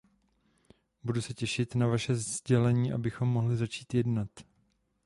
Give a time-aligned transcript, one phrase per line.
[1.03, 4.29] Budu se těšit na vaše sdělení, abchom mohli začít jednat.